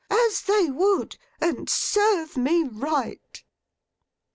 [0.09, 1.19] As they would!
[1.39, 3.43] And serve me right!